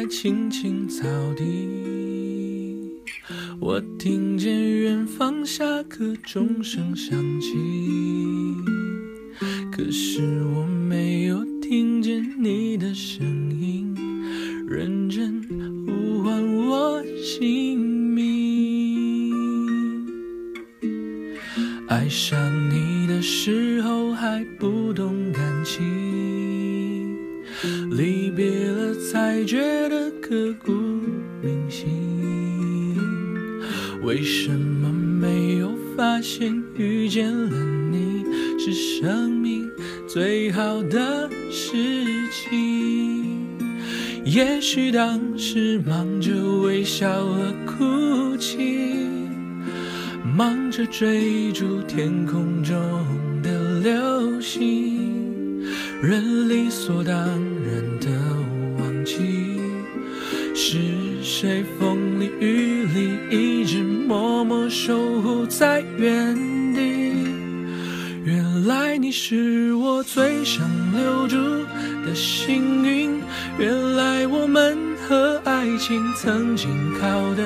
[0.00, 1.04] 在青青草
[1.36, 1.44] 地，
[3.60, 7.50] 我听见远方下课钟声响起，
[9.70, 10.22] 可是
[10.56, 13.26] 我没有听见你的声
[13.60, 13.94] 音，
[14.66, 15.42] 认真
[15.84, 19.34] 呼唤我姓名。
[21.88, 22.40] 爱上
[22.70, 25.84] 你的时候还不懂感情，
[27.90, 30.72] 离别了才觉得刻骨
[31.42, 32.96] 铭心。
[34.02, 38.24] 为什么没有发现遇见了你
[38.58, 39.70] 是生命
[40.08, 41.76] 最好的事
[42.30, 43.46] 情？
[44.24, 48.90] 也许当时忙着微笑和哭泣。
[50.36, 52.74] 忙着追逐天空中
[53.42, 55.29] 的流星，
[56.02, 58.08] 人理所当然的
[58.78, 59.60] 忘记，
[60.54, 60.78] 是
[61.22, 66.34] 谁风里雨里一直默默守护在原
[66.72, 66.80] 地。
[68.24, 71.36] 原来你是我最想留住
[72.06, 73.20] 的幸运，
[73.58, 73.70] 原
[75.80, 76.68] 情曾经
[77.00, 77.42] 靠得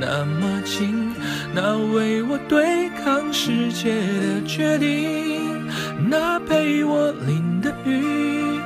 [0.00, 1.12] 那么近，
[1.54, 5.40] 那为我对抗世界的决定，
[6.10, 8.60] 那陪我淋的雨，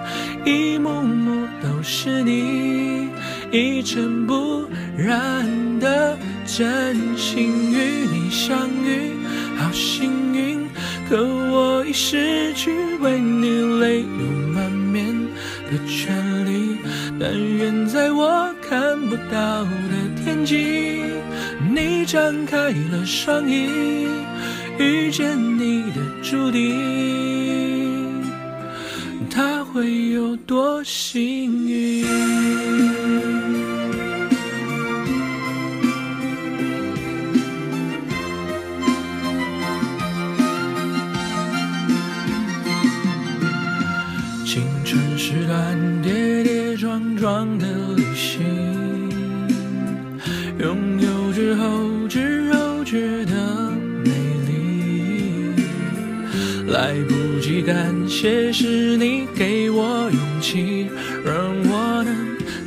[0.47, 3.11] 一幕幕都是你，
[3.53, 4.67] 一尘不
[4.97, 5.47] 染
[5.79, 6.17] 的
[6.47, 9.13] 真心与你相遇，
[9.59, 10.67] 好幸运。
[11.11, 15.15] 可我已失去为你泪流满面
[15.71, 16.64] 的权利，
[17.27, 21.00] 但愿在我看不到的天际，
[21.75, 23.67] 你张开了双翼，
[24.78, 28.23] 遇见你的注定，
[29.30, 31.73] 他会有多幸运？
[44.45, 47.67] 青春是段跌跌撞撞的
[47.97, 48.45] 旅行，
[50.59, 53.73] 拥有之后只有觉得
[54.05, 54.11] 美
[54.47, 55.55] 丽。
[56.71, 60.89] 来不及感谢，是你给我勇气，
[61.25, 61.35] 让
[61.71, 62.15] 我能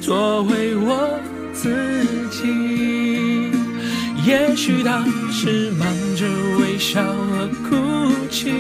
[0.01, 1.19] 做回我
[1.53, 1.69] 自
[2.31, 3.51] 己。
[4.25, 6.25] 也许当时忙着
[6.59, 7.75] 微笑和哭
[8.31, 8.51] 泣。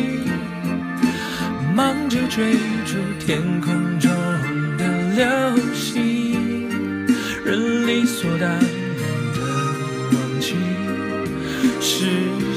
[1.77, 2.53] 忙着追
[2.87, 4.09] 逐天空中
[4.79, 4.83] 的
[5.15, 6.67] 流星，
[7.45, 8.59] 人理所当然
[9.35, 9.39] 的
[10.11, 10.55] 忘记，
[11.79, 12.07] 是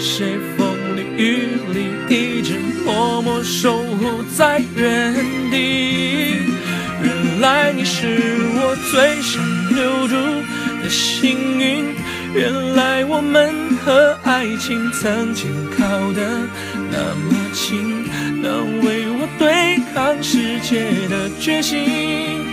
[0.00, 1.78] 谁风里雨里
[2.08, 5.14] 一直默默守护在原
[5.50, 6.38] 地。
[7.02, 8.06] 原来你是
[8.54, 9.44] 我最想
[9.76, 10.14] 留住
[10.82, 11.84] 的幸运，
[12.34, 13.54] 原来我们
[13.84, 16.22] 和爱情曾经靠得
[16.90, 17.29] 那么
[21.50, 22.46] 决心，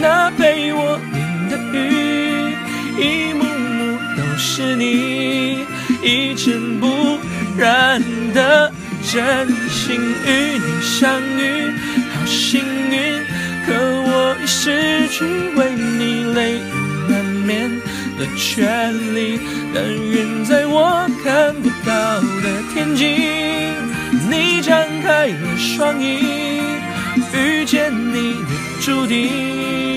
[0.00, 2.52] 那陪我淋的雨，
[2.98, 5.64] 一幕幕都是你，
[6.02, 7.18] 一尘不
[7.56, 8.02] 染
[8.34, 8.72] 的
[9.10, 11.70] 真心与你相遇，
[12.12, 13.24] 好幸运。
[13.66, 15.24] 可我已失去
[15.54, 16.74] 为你泪流
[17.08, 17.70] 满面
[18.18, 19.38] 的权利，
[19.72, 23.04] 但愿在我看不到的天际，
[24.28, 26.49] 你张开了双翼，
[27.34, 28.48] 遇见你的
[28.80, 29.89] 注定，